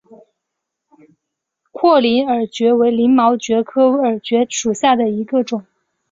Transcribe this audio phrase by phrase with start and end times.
[1.71, 5.63] 阔鳞耳蕨为鳞毛蕨科耳蕨属下的一个种。